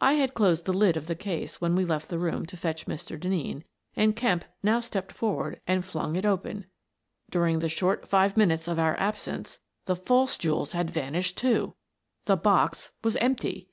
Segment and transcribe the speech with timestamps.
[0.00, 2.86] I had closed the lid of the case when we left the room to fetch
[2.86, 3.16] Mr.
[3.16, 3.62] Denneen,
[3.94, 6.66] and Kemp now stepped forward and flung it open.
[7.30, 11.76] During the short five minutes of our absence, the false jewels had vanished, too!
[12.24, 13.68] The box was empty.